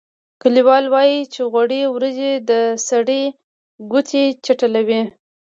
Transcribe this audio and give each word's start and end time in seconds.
لیکوال 0.55 0.85
وايي 0.93 1.19
چې 1.33 1.41
غوړې 1.51 1.81
وریجې 1.93 2.31
د 2.49 2.51
سړي 2.87 3.23
ګوتې 3.91 4.23
چټلوي. 4.45 5.01